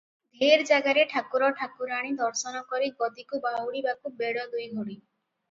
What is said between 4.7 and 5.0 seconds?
ଘଡ଼ି।